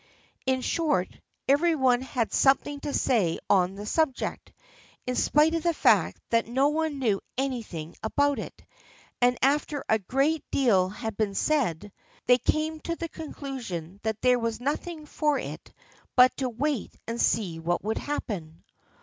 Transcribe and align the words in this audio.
In 0.47 0.61
short, 0.61 1.09
every 1.47 1.75
one 1.75 2.01
had 2.01 2.33
something 2.33 2.79
to 2.79 2.91
say 2.91 3.37
on 3.51 3.75
the 3.75 3.85
subject, 3.85 4.51
in 5.05 5.15
spite 5.15 5.53
of 5.53 5.61
the 5.61 5.75
fact 5.75 6.19
that 6.31 6.47
no 6.47 6.69
one 6.69 6.97
knew 6.97 7.21
anything 7.37 7.95
about 8.01 8.39
it; 8.39 8.65
and 9.21 9.37
after 9.43 9.85
a 9.87 9.99
great 9.99 10.43
deal 10.49 10.89
had 10.89 11.15
been 11.17 11.35
said, 11.35 11.91
they 12.25 12.39
came 12.39 12.79
to 12.79 12.95
the 12.95 13.09
conclusion 13.09 13.99
that 14.01 14.19
there 14.21 14.39
was 14.39 14.59
nothing 14.59 15.05
for 15.05 15.37
it 15.37 15.71
but 16.15 16.35
to 16.37 16.49
wait 16.49 16.95
and 17.07 17.21
see 17.21 17.59
what 17.59 17.83
would 17.83 17.99
happen. 17.99 18.63